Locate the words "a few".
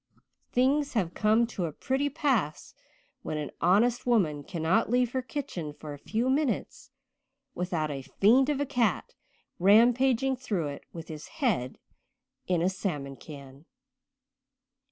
5.93-6.27